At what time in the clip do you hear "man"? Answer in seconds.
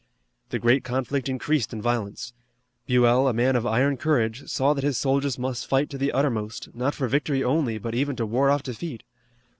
3.33-3.55